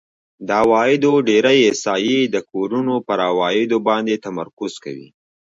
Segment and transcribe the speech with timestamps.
[0.47, 5.09] د عوایدو ډېری احصایې د کورونو په عوایدو باندې تمرکز کوي